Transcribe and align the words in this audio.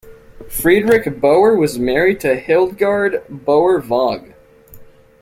Friedrich 0.49 1.21
Bauer 1.21 1.55
was 1.55 1.77
married 1.77 2.19
to 2.21 2.35
Hildegard 2.35 3.23
Bauer-Vogg. 3.29 4.31